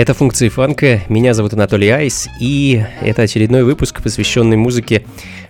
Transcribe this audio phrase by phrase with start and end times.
[0.00, 1.02] Это функции фанка.
[1.10, 5.04] Меня зовут Анатолий Айс, и это очередной выпуск, посвященный музыке,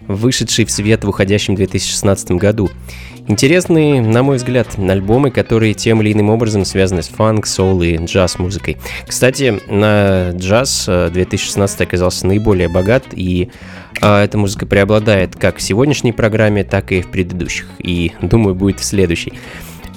[0.09, 2.69] вышедшей в свет в уходящем 2016 году.
[3.29, 7.97] Интересные, на мой взгляд, альбомы, которые тем или иным образом связаны с фанк, соул и
[7.97, 8.79] джаз-музыкой.
[9.07, 13.51] Кстати, на джаз 2016 оказался наиболее богат, и
[14.01, 18.81] а, эта музыка преобладает как в сегодняшней программе, так и в предыдущих, и, думаю, будет
[18.81, 19.33] в следующей.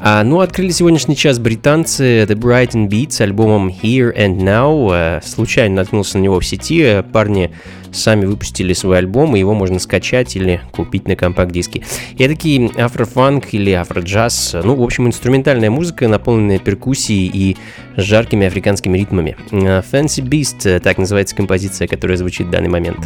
[0.05, 4.89] А, ну, открыли сегодняшний час британцы The Brighton Beats с альбомом Here and Now.
[4.91, 7.01] А, случайно наткнулся на него в сети.
[7.13, 7.51] Парни
[7.93, 11.83] сами выпустили свой альбом, и его можно скачать или купить на компакт-диске.
[12.17, 17.55] И такие афрофанк или афроджаз, ну, в общем, инструментальная музыка, наполненная перкуссией и
[17.95, 19.37] жаркими африканскими ритмами.
[19.51, 22.99] Fancy Beast, так называется композиция, которая звучит в данный момент.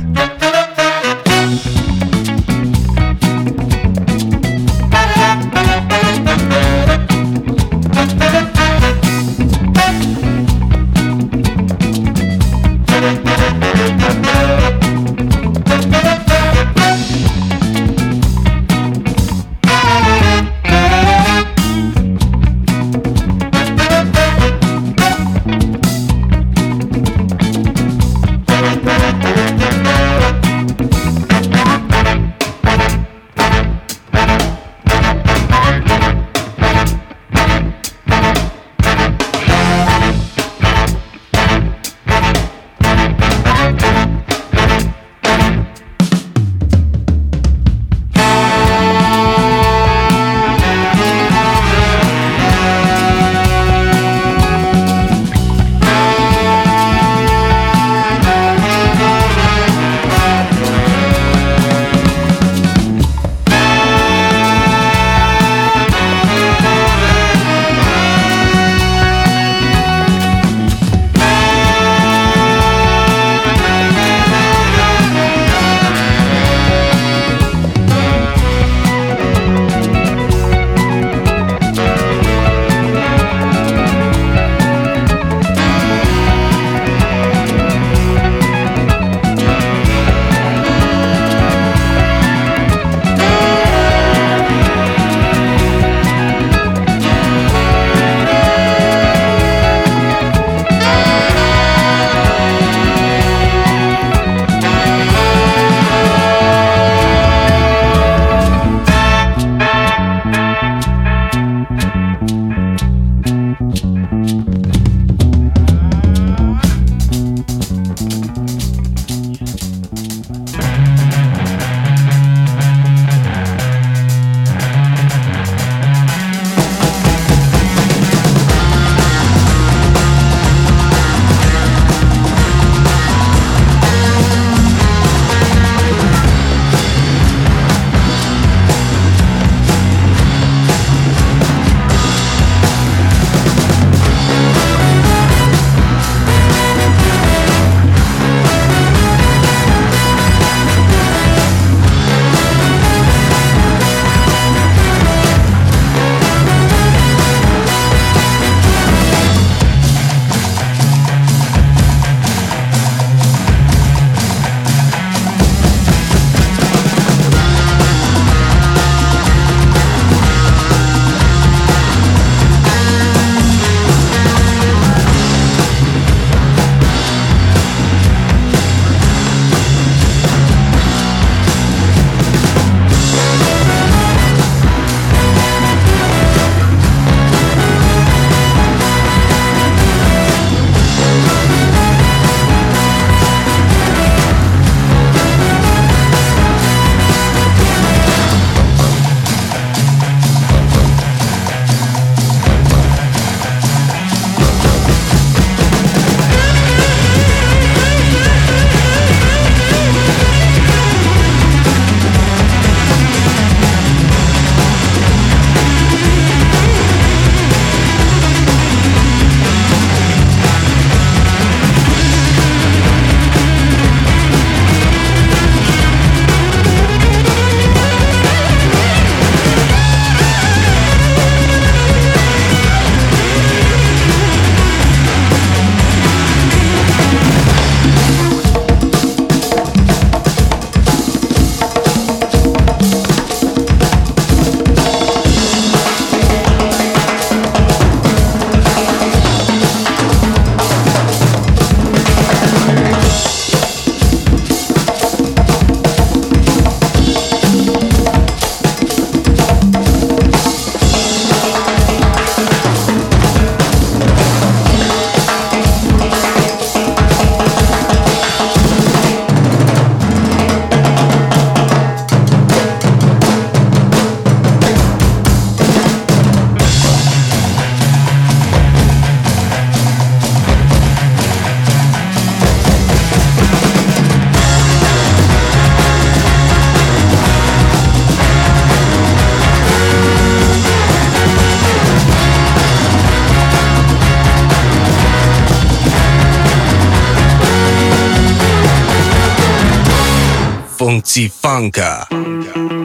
[300.88, 302.07] Funzi Funker.
[302.07, 302.77] Funker.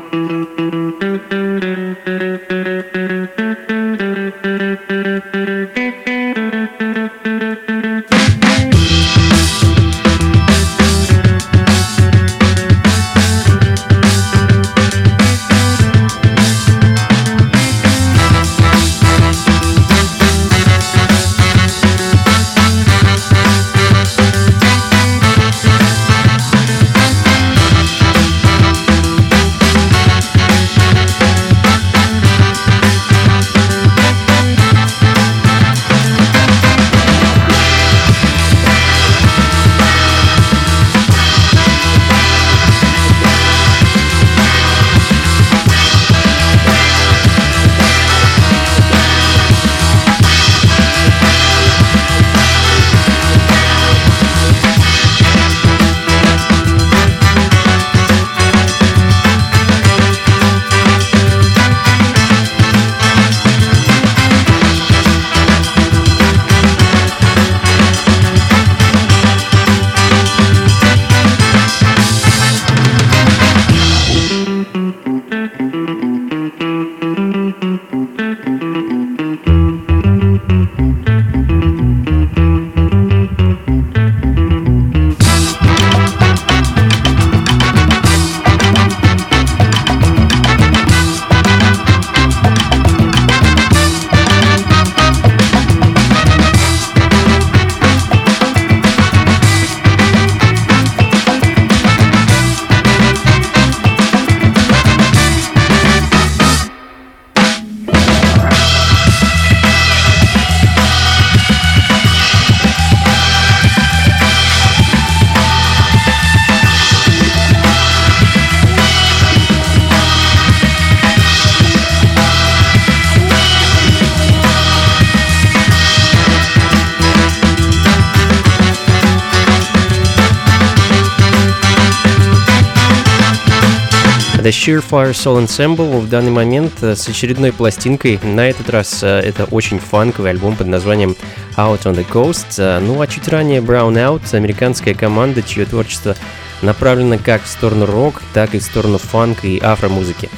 [134.52, 138.20] Surefire Soul Ensemble в данный момент э, с очередной пластинкой.
[138.22, 141.16] На этот раз э, это очень фанковый альбом под названием
[141.56, 142.58] Out on the Coast.
[142.58, 146.16] Э, ну а чуть ранее Brown Out, американская команда, чье творчество
[146.60, 150.28] направлено как в сторону рок, так и в сторону фанка и афромузыки.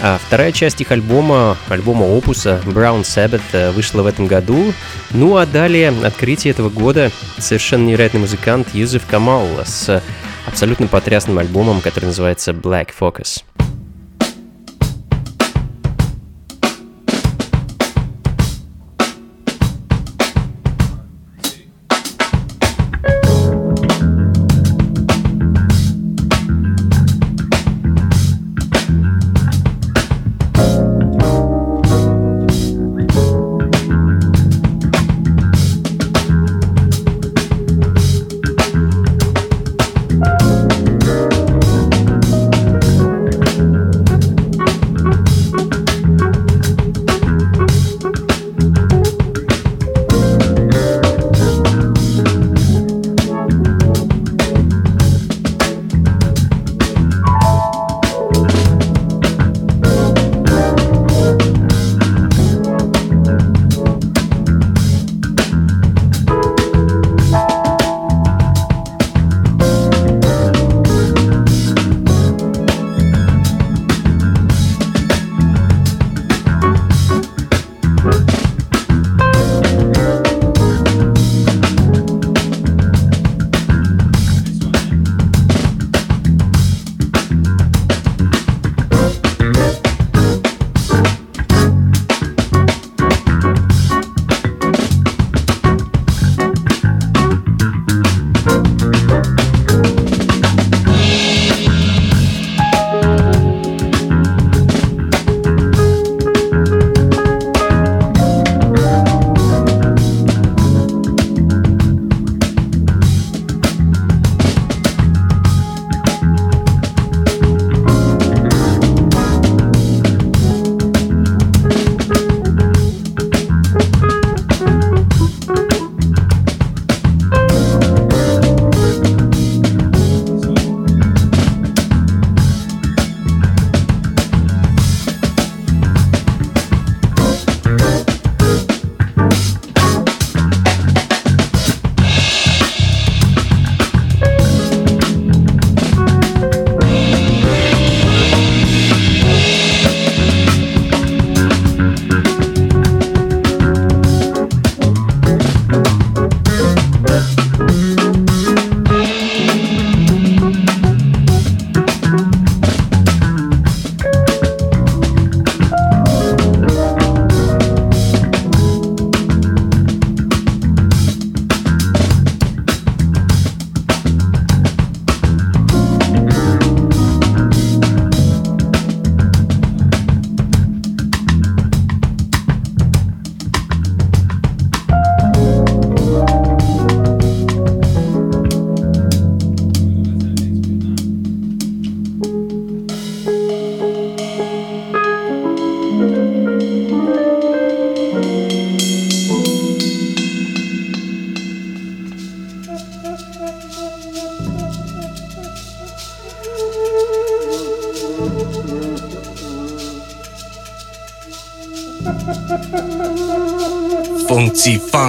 [0.00, 4.72] А вторая часть их альбома, альбома опуса Brown Sabbath, вышла в этом году.
[5.10, 10.00] Ну а далее открытие этого года совершенно невероятный музыкант Юзеф Камал с
[10.46, 13.42] абсолютно потрясным альбомом, который называется Black Focus.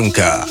[0.06, 0.45] Франко.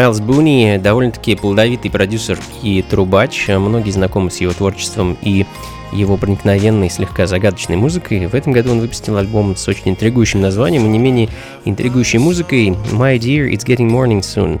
[0.00, 3.48] Майлз Буни довольно-таки плодовитый продюсер и трубач.
[3.48, 5.44] Многие знакомы с его творчеством и
[5.92, 8.26] его проникновенной, слегка загадочной музыкой.
[8.26, 11.28] В этом году он выпустил альбом с очень интригующим названием и не менее
[11.66, 14.58] интригующей музыкой «My Dear, It's Getting Morning Soon».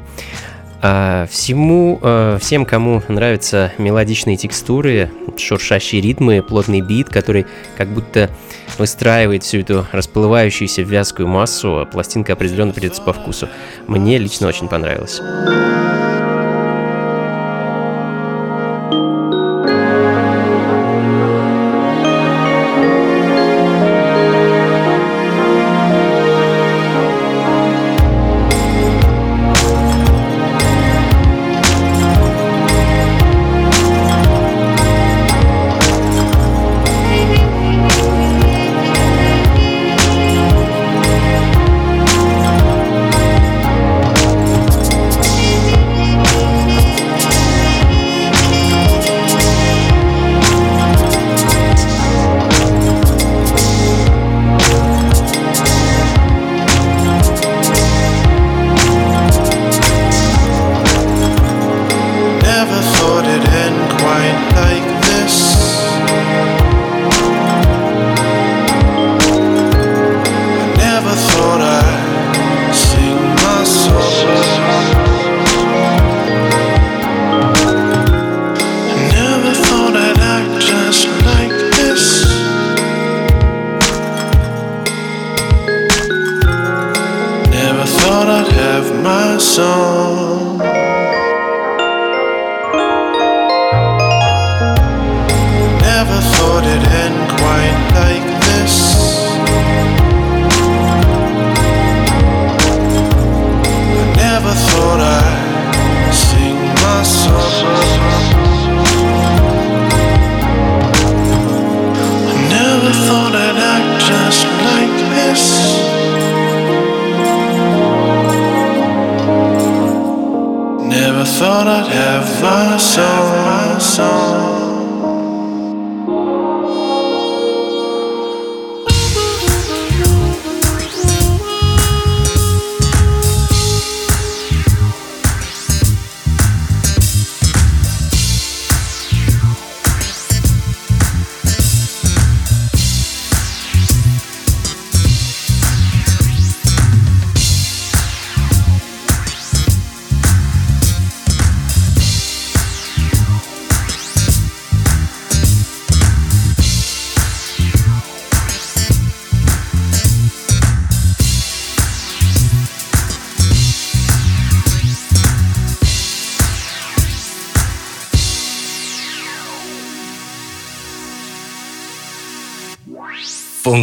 [0.82, 7.46] А всему, а, всем, кому нравятся мелодичные текстуры, шуршащие ритмы, плотный бит, который
[7.76, 8.30] как будто
[8.78, 13.48] выстраивает всю эту расплывающуюся вязкую массу, пластинка определенно придется по вкусу.
[13.86, 15.20] Мне лично очень понравилось.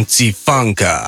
[0.04, 1.07] 解放卡。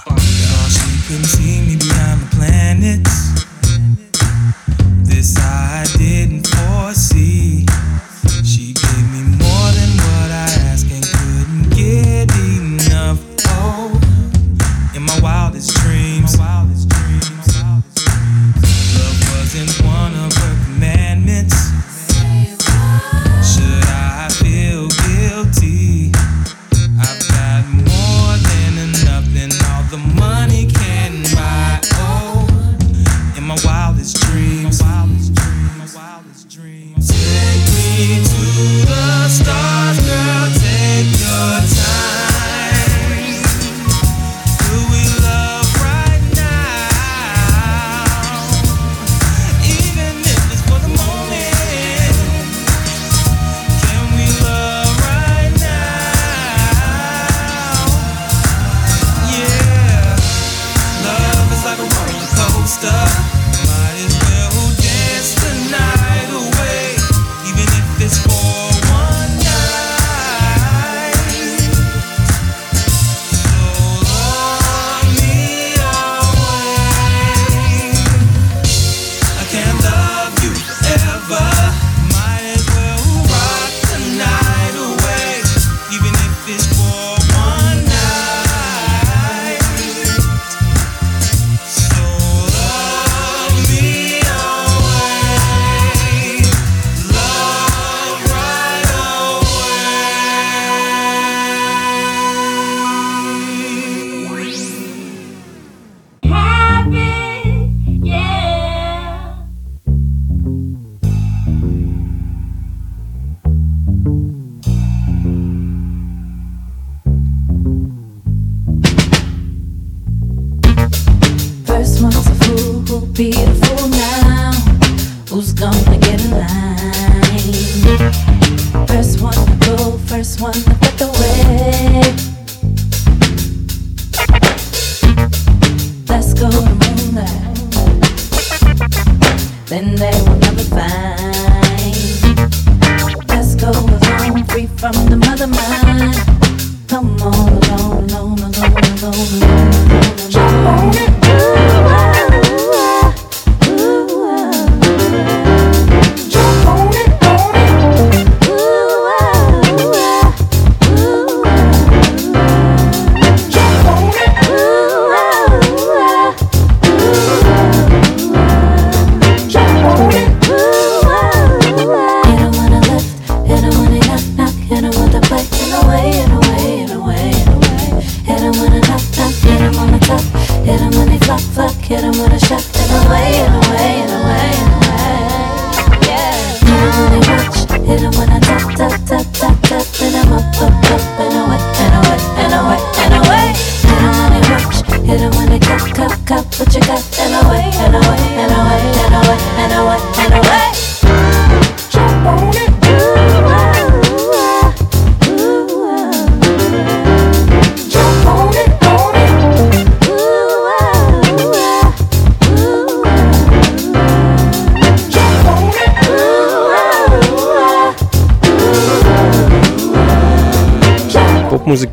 [139.71, 140.30] Then they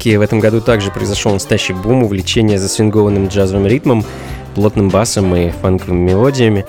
[0.08, 4.06] поп-музыки в этом году также произошел настоящий бум увлечения засвингованным джазовым ритмом,
[4.56, 6.65] плотным басом и фанковыми мелодиями.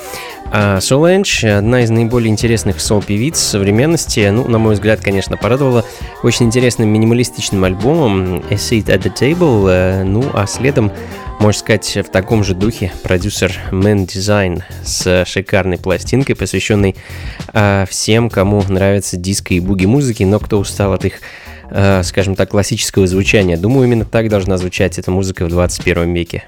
[0.50, 5.84] А Solange, одна из наиболее интересных сол-певиц современности, ну, на мой взгляд, конечно, порадовала
[6.22, 10.90] очень интересным минималистичным альбомом A Seat at the Table, э, ну, а следом,
[11.38, 16.96] можно сказать, в таком же духе продюсер Man Design с шикарной пластинкой, посвященной
[17.52, 21.20] э, всем, кому нравится диско и буги-музыки, но кто устал от их
[21.70, 23.56] э, скажем так, классического звучания.
[23.56, 26.44] Думаю, именно так должна звучать эта музыка в 21 веке.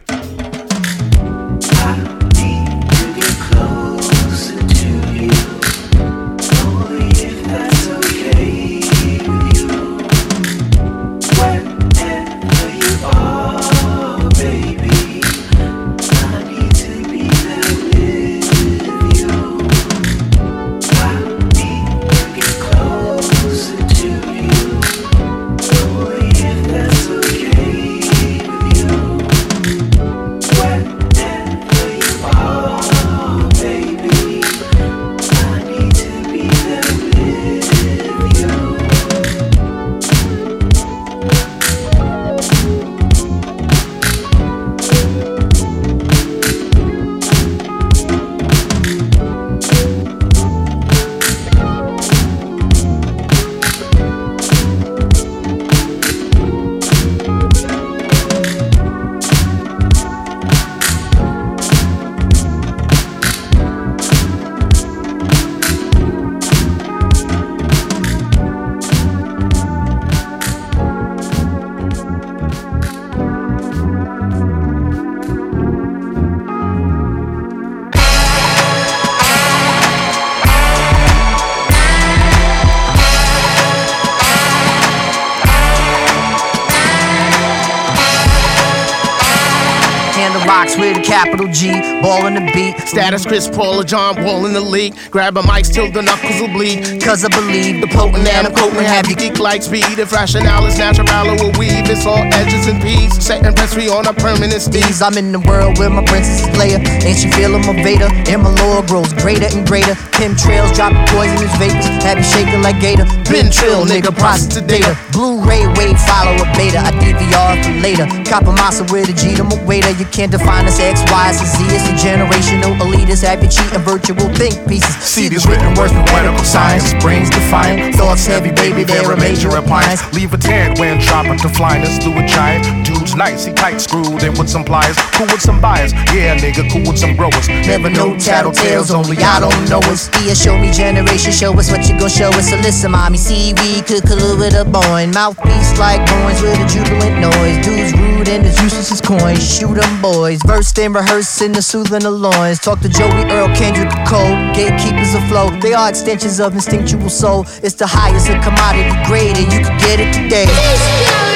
[93.40, 94.94] Chris Paul or John Wall in the league.
[95.10, 97.00] Grab a mic till the knuckles will bleed.
[97.00, 99.98] Cause I believe the potent and I'm quoting have you Geek like speed.
[99.98, 101.08] If rationale is natural,
[101.40, 101.88] will weave.
[101.88, 103.16] It's all edges and peas.
[103.24, 105.00] Setting press we on a permanent steez.
[105.00, 106.84] I'm in the world where my princess is Leia.
[107.02, 108.10] Ain't she feeling my Vader?
[108.28, 109.96] And my lore grows greater and greater.
[110.20, 111.88] Pim trails dropping poisonous vapors.
[111.88, 113.08] You shaking like Gator?
[113.32, 114.92] Been trill, nigga, process data.
[115.12, 116.76] Blu-ray wave, follow a beta.
[116.76, 118.04] I DVR for later.
[118.28, 119.88] Copper massa with a G to my waiter.
[119.96, 121.64] You can't define us X, Y, Z.
[121.72, 123.24] It's a generational elitist.
[123.24, 124.94] Have cheating virtual think pieces?
[125.00, 129.48] See these written words from medical science, brains defiant, thoughts heavy, baby, they're a major
[129.56, 130.04] appliance.
[130.12, 132.84] Leave a tan when dropping to flyness through a giant.
[132.84, 135.94] Dude's nice, he tight screwed in with some pliers, cool with some buyers.
[136.12, 137.48] Yeah, nigga, cool with some growers.
[137.48, 140.09] Never know tattletales, only I don't know us.
[140.26, 142.50] Yeah, show me generation, show us what you gon' show us.
[142.50, 145.14] So listen, mommy, see we could collude with a boing.
[145.14, 147.64] Mouthpiece like coins with a jubilant noise.
[147.64, 149.40] Dudes rude and as useless as coins.
[149.40, 152.58] Shoot 'em boys, versed in the soothing of loins.
[152.58, 155.60] Talk to Joey Earl, Kendrick Cole, gatekeepers afloat.
[155.62, 157.46] They are extensions of instinctual soul.
[157.62, 161.29] It's the highest of commodity grade, and you can get it today.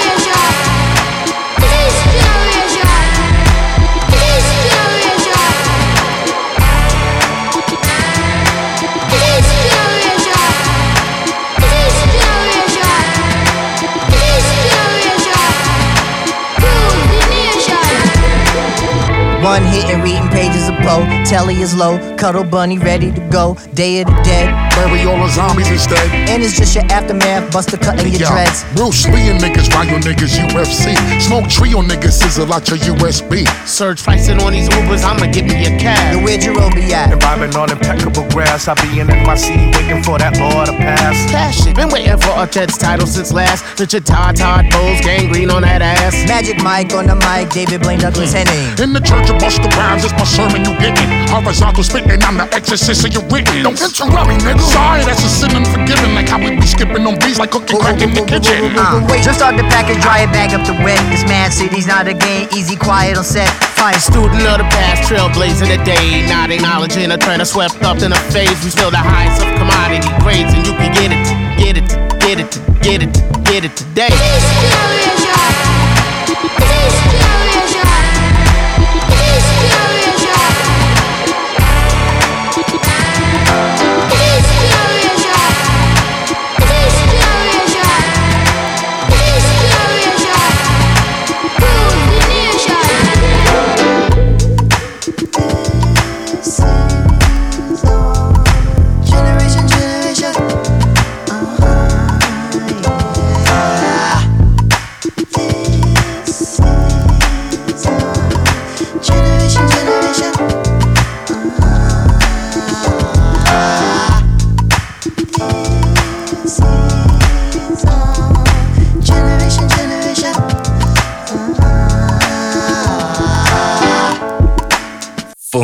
[19.44, 21.04] One hit and reading pages of Poe.
[21.26, 23.58] Telly is low, cuddle bunny ready to go.
[23.74, 26.02] Day of the dead, Bury all the zombies instead.
[26.28, 27.52] and it's just your aftermath.
[27.52, 28.64] Buster cutting your Yo, dreads.
[28.74, 30.94] Bruce Lee and niggas, Ryo niggas, UFC.
[31.20, 33.46] Smoke tree on niggas, sizzle out your USB.
[33.66, 36.24] Surge pricing on these Ubers, I'ma give me a The cab.
[36.24, 37.12] where'd your be at?
[37.12, 38.66] Environment on impeccable grass.
[38.68, 41.14] I'll be in NYC waiting for that law to pass.
[41.30, 41.76] Cash it.
[41.76, 43.62] Been waiting for a Jets title since last.
[43.78, 46.14] Richard Todd, Todd Bowles, gangrene on that ass.
[46.26, 48.42] Magic Mike on the mic, David Blaine Douglas mm.
[48.42, 48.82] Henning.
[48.82, 51.08] In the church of Busta Rhymes, it's my sermon you getting.
[51.30, 53.62] Horizontal spitting, I'm the exorcist of your witness.
[53.62, 54.63] Don't interrupt me, nigga.
[54.72, 56.14] Sorry, that's a sin unforgiving.
[56.14, 58.72] Like how we be skipping on beats like cooking crack in the kitchen.
[58.76, 60.98] Uh, just start the package, dry it, bag up the wet.
[61.10, 63.48] This man city's not a game, easy, quiet on set.
[63.76, 66.26] Fine Student of the past, trailblazing the day.
[66.28, 68.62] Not acknowledging a trend swept up in a phase.
[68.64, 71.26] We still the highest of commodity grades, and you can get it,
[71.60, 71.88] get it,
[72.20, 73.12] get it, get it,
[73.44, 74.10] get it today.
[74.10, 75.34] Generation,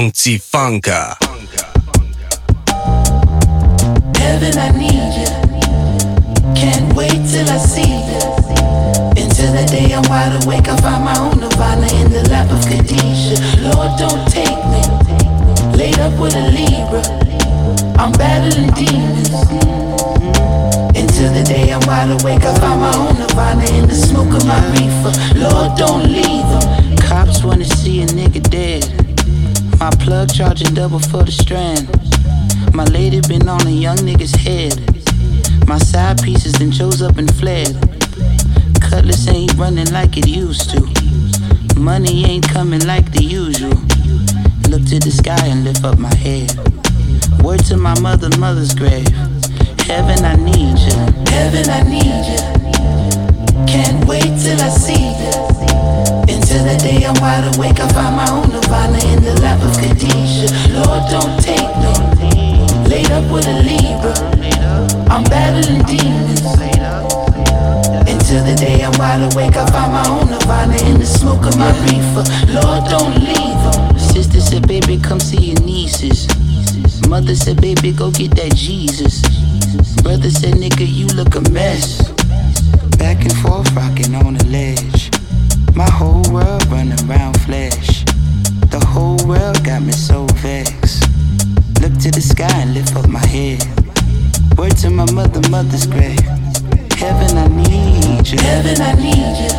[0.01, 1.30] Funky Funka.
[31.31, 32.75] The strand.
[32.75, 34.75] My lady been on a young nigga's head.
[35.69, 37.71] My side pieces then chose up and fled.
[38.83, 40.81] Cutlass ain't running like it used to.
[41.79, 43.79] Money ain't coming like the usual.
[44.71, 46.51] Look to the sky and lift up my head.
[47.45, 49.07] Word to my mother, mother's grave.
[49.87, 50.99] Heaven, I need you.
[51.31, 52.43] Heaven, I need you.
[53.71, 55.61] Can't wait till I see you.
[56.27, 59.77] Until the day I'm wide awake, I find my own nirvana in the lap of
[59.79, 60.10] Khadijah.
[60.81, 62.57] Lord, don't take me.
[62.89, 64.15] Laid up with a Libra.
[65.13, 66.41] I'm battling demons.
[68.09, 71.57] Until the day I'm wide awake, I find my own nirvana in the smoke of
[71.59, 72.25] my reefer.
[72.57, 73.99] Lord, don't leave 'em.
[73.99, 76.27] Sister said, baby, come see your nieces.
[77.09, 79.21] Mother said, baby, go get that Jesus.
[80.03, 82.09] Brother said, nigga, you look a mess.
[82.97, 85.11] Back and forth, rocking on the ledge.
[85.75, 88.00] My whole world running around flesh.
[88.91, 91.09] Whole world got me so vexed.
[91.81, 93.63] Look to the sky and lift up my head.
[94.59, 96.19] Word to my mother, mother's grave.
[96.99, 98.39] Heaven, I need you.
[98.39, 99.53] Heaven, I need you.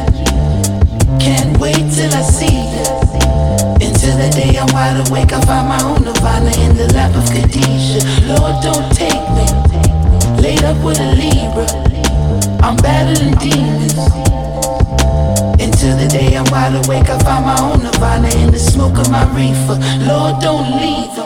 [1.19, 2.85] Can't wait till I see you.
[3.79, 7.25] Until the day I'm wide awake, I find my own nirvana in the lap of
[7.31, 8.03] Khadijah.
[8.27, 9.47] Lord, don't take me.
[10.41, 11.65] Laid up with a Libra.
[12.61, 13.95] I'm battling demons.
[15.41, 19.09] Until the day I'm wide awake, I find my own nirvana in the smoke of
[19.09, 19.77] my reefer.
[20.05, 21.20] Lord, don't leave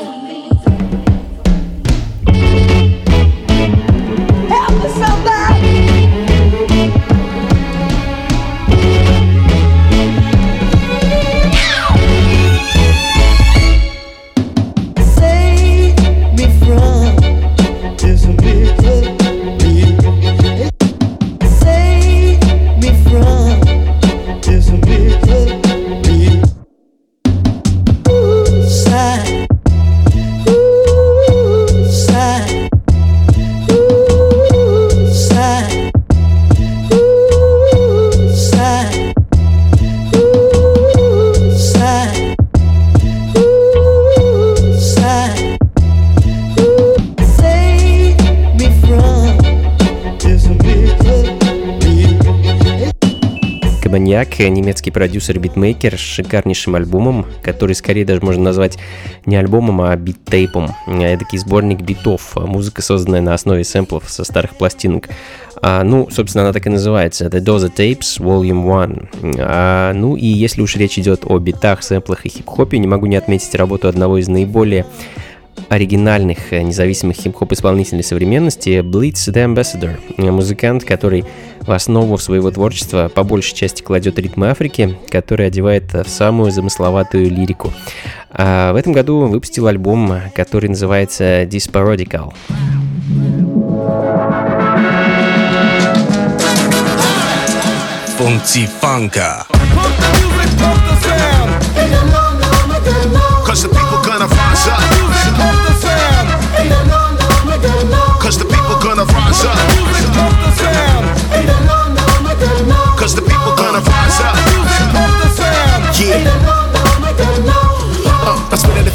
[53.95, 58.77] Кабаньяк, немецкий продюсер битмейкер с шикарнейшим альбомом, который скорее даже можно назвать
[59.25, 60.71] не альбомом, а биттейпом.
[60.85, 65.07] Эдакий сборник битов, музыка, созданная на основе сэмплов со старых пластинок.
[65.61, 69.09] А, ну, собственно, она так и называется, The Doza Tapes Volume 1.
[69.39, 73.15] А, ну и если уж речь идет о битах, сэмплах и хип-хопе, не могу не
[73.15, 74.85] отметить работу одного из наиболее
[75.69, 81.25] оригинальных э, независимых хип-хоп исполнителей современности Blitz the Ambassador, э, музыкант, который
[81.61, 87.29] в основу своего творчества по большей части кладет ритмы Африки, который одевает в самую замысловатую
[87.29, 87.73] лирику.
[88.29, 92.33] А в этом году выпустил альбом, который называется Disparodical.
[98.17, 99.45] Funky Funka.
[103.45, 104.79] Cause the people gonna rise up.
[108.19, 109.55] Cause the people gonna rise up.
[112.97, 114.35] Cause the people gonna rise up.
[115.99, 116.74] Yeah.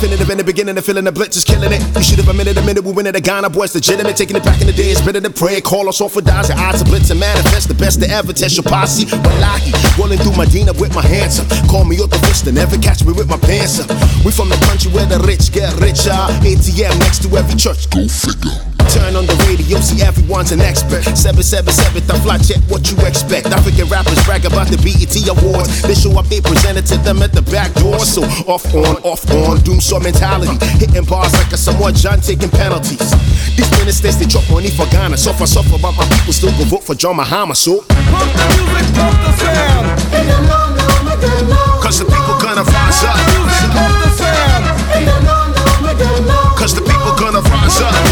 [0.00, 1.82] Definitive in the beginning, the feeling the blitz is killing it.
[1.94, 4.16] You should have admitted a minute we winning the Ghana boys legitimate.
[4.16, 5.60] Taking it back in the day, it's better than prayer.
[5.60, 7.68] Call us off for dies, your eyes are blitz and manifest.
[7.68, 9.04] The best to ever test your posse.
[9.04, 11.52] Wallahi, rolling through Medina with my hands up.
[11.68, 13.92] Call me up the wrist Vista, never catch me with my pants up.
[14.24, 16.16] We from the country where the rich get richer.
[16.48, 17.90] ATM next to every church.
[17.90, 18.69] Go figure.
[18.90, 21.04] Turn on the radio, see everyone's an expert.
[21.04, 23.46] 777, the fly check what you expect.
[23.52, 25.82] I African rappers brag about the BET Awards.
[25.82, 28.00] They show up, they presented to them at the back door.
[28.00, 30.56] So off on, off on, dumsor mentality.
[30.80, 33.12] Hitting bars like Asamoah Gyan taking penalties.
[33.54, 35.16] These ministers, they drop money for Ghana.
[35.16, 37.54] Suffer, suffer, but my people still go vote for John Mahama.
[37.54, 37.84] So,
[41.84, 43.16] cause the people gonna rise up.
[46.56, 48.09] Cause the people gonna rise up.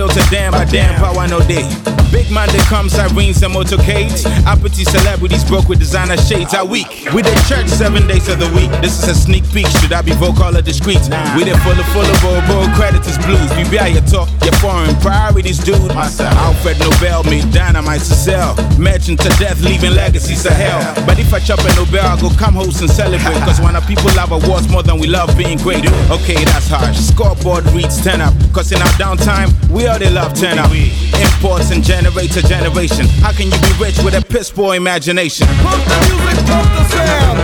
[0.00, 1.89] Built a dam, but damn power no day.
[2.30, 4.22] Big man, they come sirens and motorcades.
[4.46, 6.54] Uppity celebrities broke with designer shades.
[6.54, 6.86] Are weak.
[7.12, 8.70] We the church seven days of the week.
[8.80, 9.66] This is a sneak peek.
[9.82, 11.02] Should I be vocal or discreet?
[11.34, 13.50] We the full of full of bold, bold creditors blues.
[13.50, 15.90] Out your talk, your foreign priorities, dude.
[15.90, 18.54] Alfred Nobel made dynamite to sell.
[18.78, 20.78] Merchant to death, leaving legacies to hell.
[21.06, 23.42] But if I chop a Nobel, I go come host and celebrate.
[23.46, 25.82] Cause when our people love awards more than we love being great.
[26.14, 26.96] Okay, that's harsh.
[26.96, 28.34] Scoreboard reads 10 up.
[28.52, 30.70] Cause in our downtime, we all they love 10 up.
[30.70, 33.06] Imports and generate to generation.
[33.22, 35.46] How can you be rich with a piss poor imagination?
[35.64, 37.38] Pump the music, pump the sound.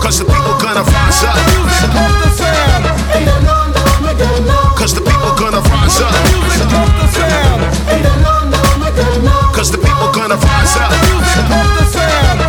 [0.00, 1.36] Cause the people gonna rise up.
[4.76, 6.14] Cause the people gonna rise up.
[9.52, 10.92] Cause the people gonna rise up.
[11.50, 12.47] Words,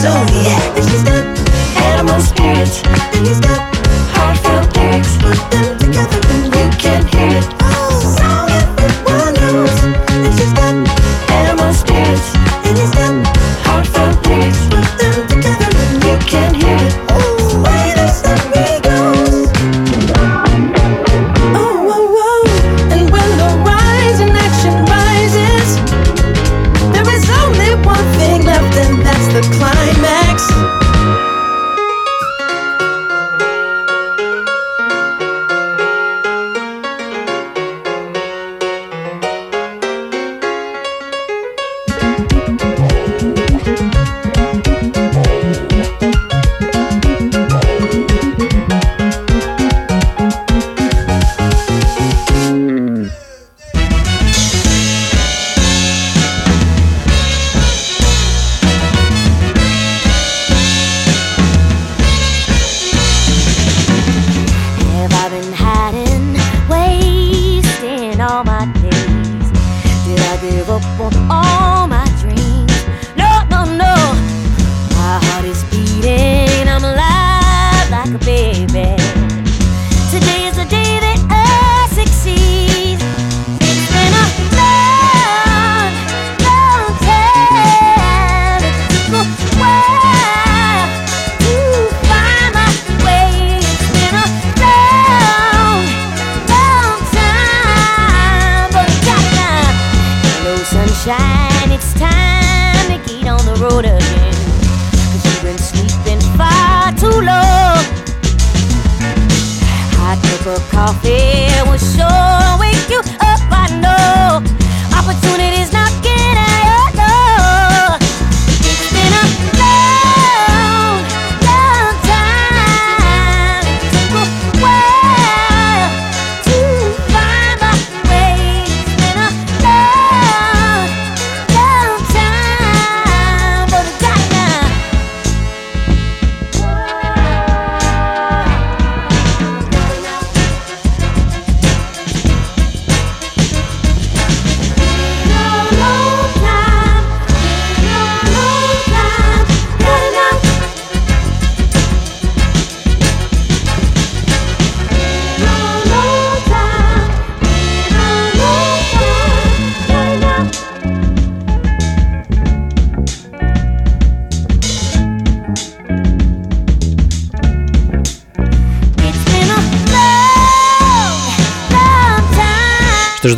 [0.00, 0.49] so yeah.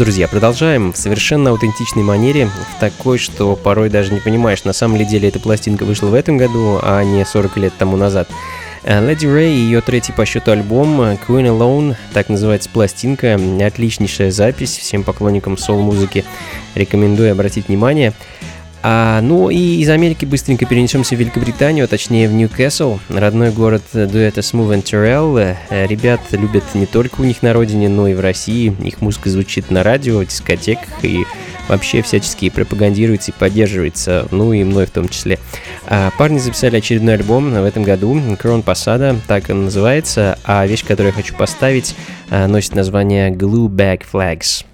[0.02, 4.96] друзья, продолжаем в совершенно аутентичной манере, в такой, что порой даже не понимаешь, на самом
[4.96, 8.28] ли деле эта пластинка вышла в этом году, а не 40 лет тому назад.
[8.82, 13.38] Э, Леди Рэй и ее третий по счету альбом э, Queen Alone, так называется пластинка,
[13.64, 16.24] отличнейшая запись всем поклонникам сол-музыки,
[16.74, 18.12] рекомендую обратить внимание.
[18.82, 23.82] А, ну и из Америки быстренько перенесемся в Великобританию, а точнее в Ньюкасл, родной город
[23.92, 25.56] дуэта Smooth and Terrell.
[25.70, 28.74] Э, ребят любят не только у них на родине, но и в России.
[28.82, 31.24] Их музыка звучит на радио, в дискотеках и
[31.68, 35.38] вообще всячески пропагандируется и поддерживается, ну и мной в том числе.
[35.86, 40.84] А, парни записали очередной альбом в этом году, Крон Посада, так он называется, а вещь,
[40.84, 41.94] которую я хочу поставить,
[42.30, 44.64] э, носит название Glue Bag Flags.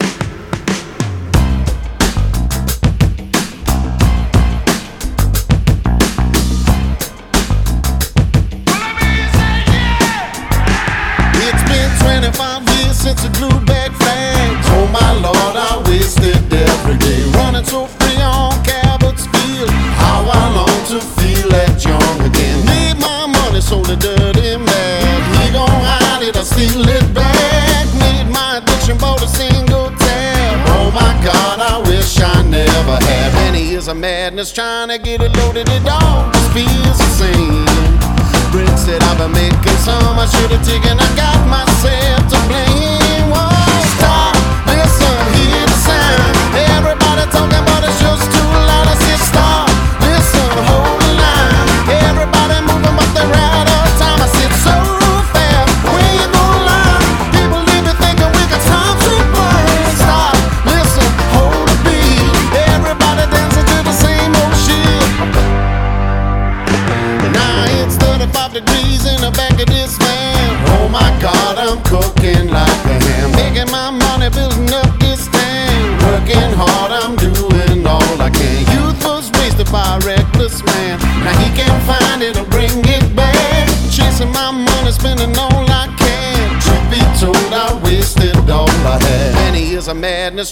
[33.89, 35.67] Of madness trying to get it loaded.
[35.67, 37.65] It all just feels the same.
[38.53, 41.01] Bricks that I've been making some, I should have taken.
[41.01, 42.88] I got myself to blame.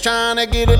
[0.00, 0.75] trying to get it.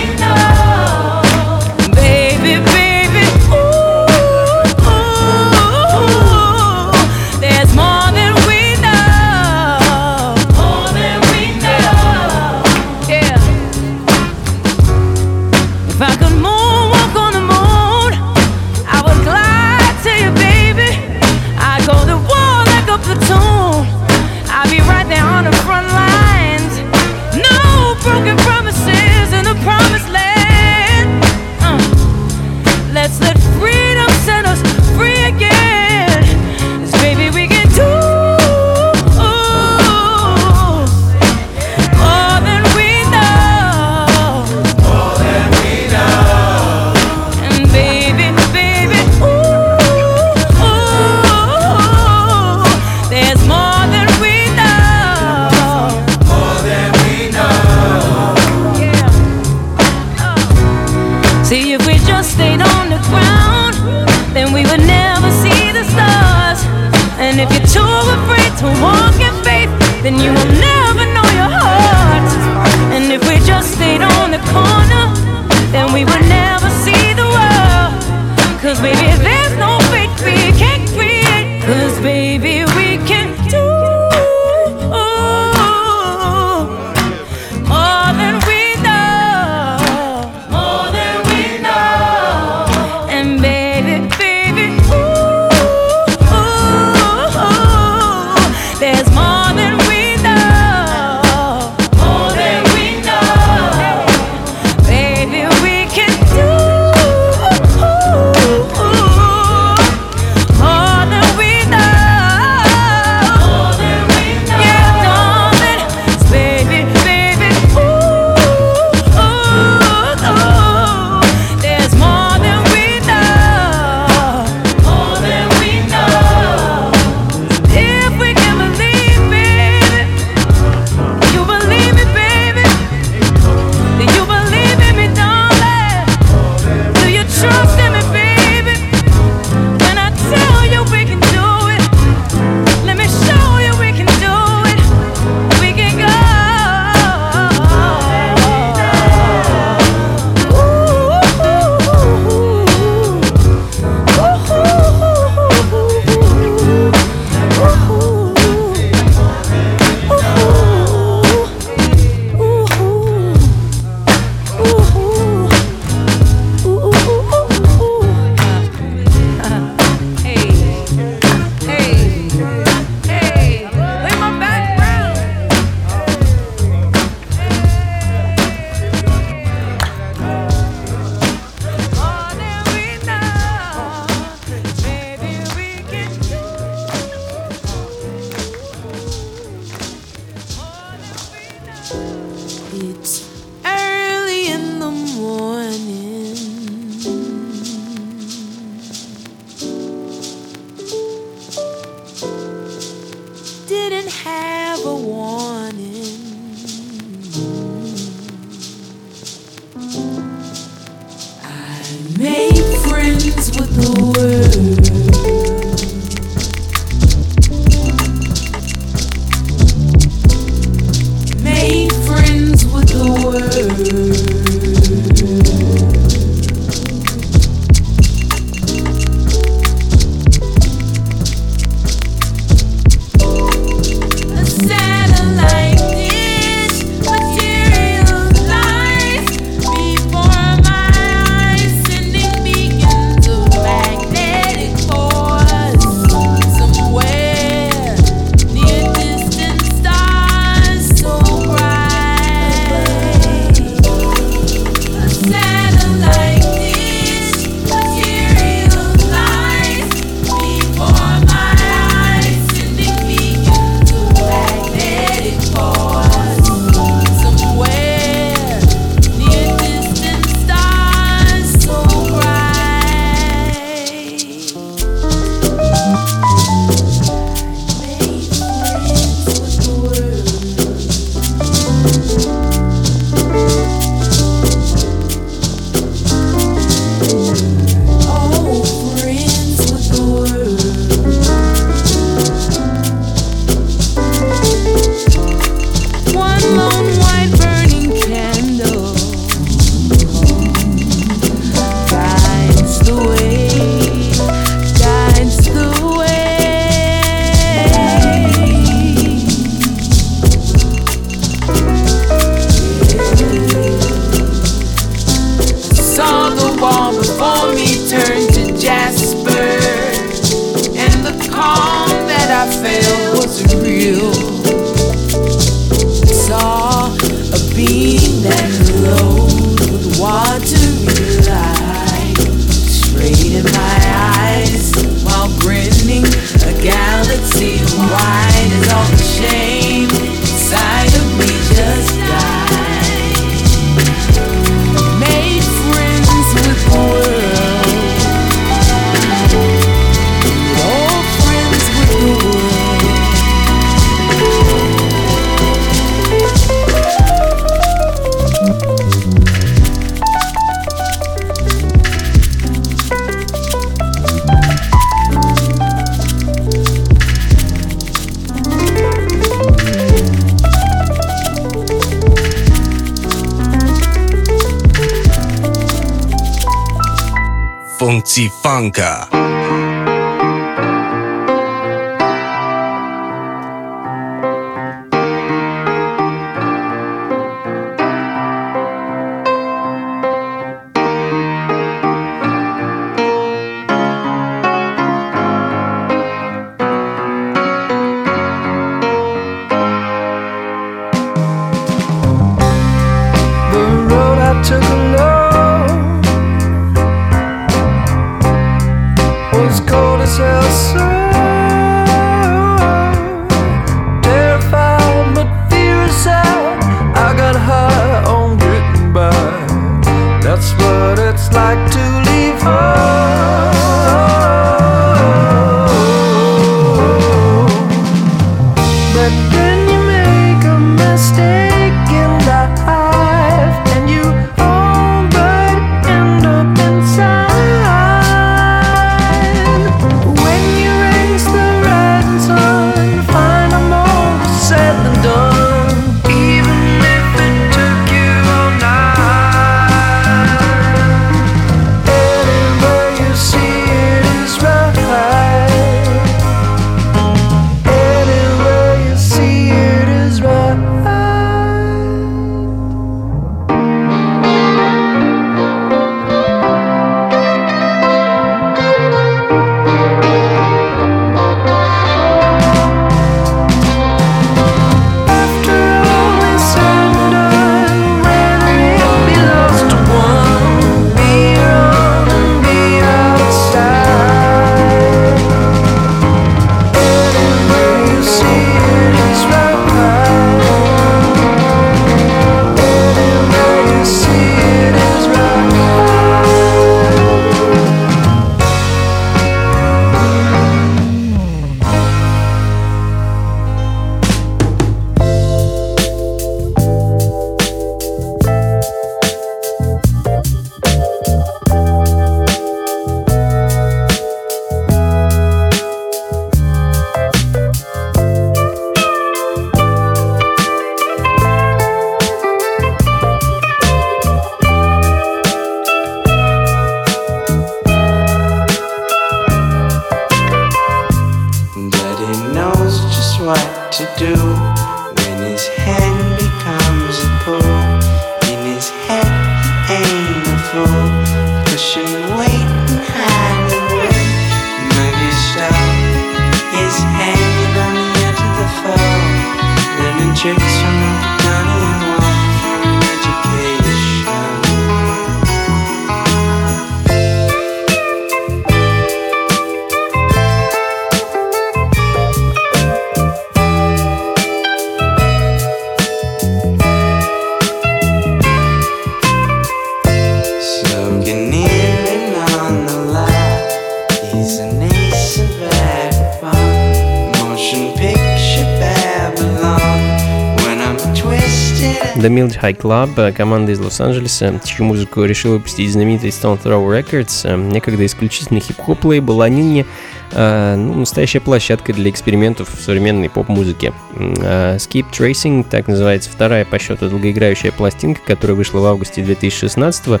[582.50, 587.36] High Club, э, команда из Лос-Анджелеса, чью музыку решил выпустить знаменитый Stone Throw Records, э,
[587.36, 589.66] некогда исключительно хип-хоп лейбл, а ныне
[590.12, 593.72] э, ну, настоящая площадка для экспериментов в современной поп-музыке.
[593.94, 600.00] Э, Skip Tracing, так называется вторая по счету долгоиграющая пластинка, которая вышла в августе 2016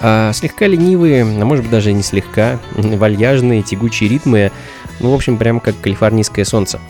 [0.00, 4.50] а слегка ленивые, а может быть даже не слегка, вальяжные, тягучие ритмы,
[5.00, 6.80] ну, в общем, прям как калифорнийское солнце.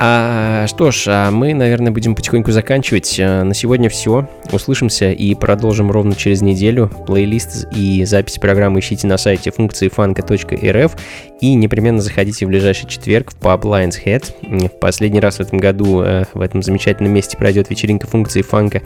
[0.00, 3.18] А, что ж, а мы, наверное, будем потихоньку заканчивать.
[3.18, 4.28] А, на сегодня все.
[4.52, 6.88] Услышимся и продолжим ровно через неделю.
[7.06, 10.96] Плейлист и запись программы ищите на сайте функции фанка.рф
[11.40, 14.68] и непременно заходите в ближайший четверг в паб Lions Head.
[14.68, 18.82] В последний раз в этом году э, в этом замечательном месте пройдет вечеринка функции фанка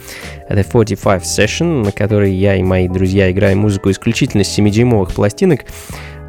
[0.48, 5.64] The 45 Session, на которой я и мои друзья играем музыку исключительно с 7-дюймовых пластинок.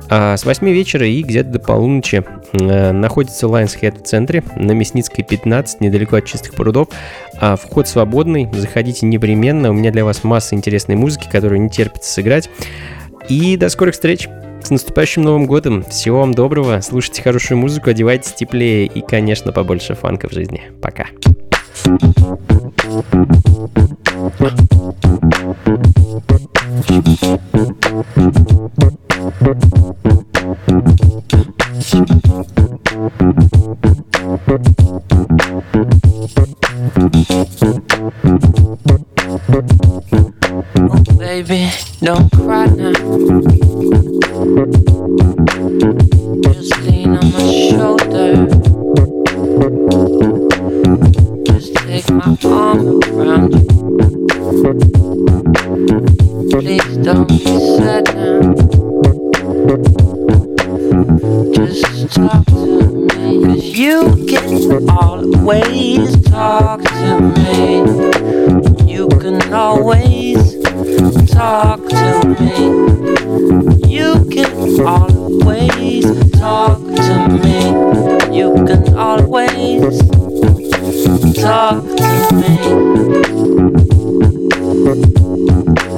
[0.09, 2.23] А с 8 вечера и где-то до полуночи
[2.53, 6.89] э, находится Lions Head в центре, на Мясницкой 15, недалеко от Чистых прудов.
[7.39, 12.11] А вход свободный, заходите непременно, у меня для вас масса интересной музыки, которую не терпится
[12.11, 12.49] сыграть.
[13.29, 14.27] И до скорых встреч!
[14.61, 15.83] С наступающим Новым Годом!
[15.83, 20.61] Всего вам доброго, слушайте хорошую музыку, одевайтесь теплее и, конечно, побольше фанка в жизни.
[20.81, 21.07] Пока!
[28.15, 28.97] Around you.
[56.63, 58.82] Please don't be sad now.
[61.03, 63.59] Just talk to me.
[63.59, 67.83] You can always talk to me.
[68.89, 70.55] You can always
[71.29, 72.55] talk to me.
[73.85, 76.05] You can always
[76.39, 77.59] talk to me.
[78.33, 79.99] You can always
[81.35, 82.55] talk to me.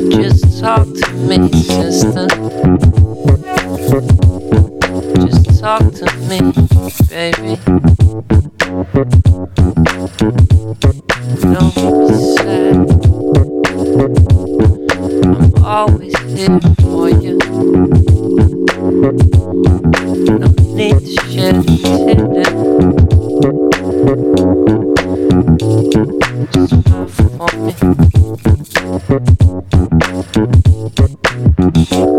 [0.10, 2.28] Just talk to me, sister.
[5.66, 6.40] Talk to me,
[7.10, 7.58] baby.
[11.42, 12.76] Don't be sad.
[15.26, 17.34] I'm always here for you.
[20.38, 22.46] No need to shed tear.
[26.52, 27.50] Just smile for
[32.12, 32.15] me.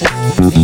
[0.00, 0.57] Yeah.